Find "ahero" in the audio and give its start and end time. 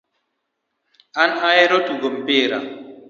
1.49-1.77